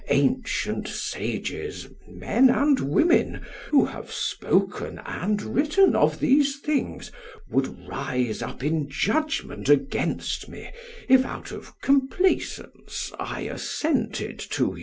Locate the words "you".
14.75-14.79